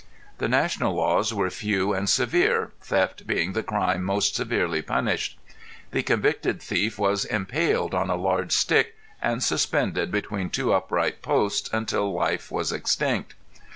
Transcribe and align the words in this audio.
The 0.39 0.47
national 0.47 0.95
laws 0.95 1.31
were 1.31 1.51
few 1.51 1.93
and 1.93 2.09
severe, 2.09 2.71
theft 2.81 3.27
being 3.27 3.53
the 3.53 3.61
crime 3.61 4.01
most 4.03 4.33
severely 4.33 4.81
punished. 4.81 5.37
The 5.91 6.01
convicted 6.01 6.59
thief 6.59 6.97
was 6.97 7.23
impaled 7.25 7.93
on 7.93 8.09
a 8.09 8.15
large 8.15 8.51
stick 8.51 8.95
and 9.21 9.43
suspended 9.43 10.11
between 10.11 10.49
two 10.49 10.73
upright 10.73 11.21
posts 11.21 11.69
until 11.71 12.11
life 12.11 12.49
was 12.51 12.71
extinct. 12.71 13.35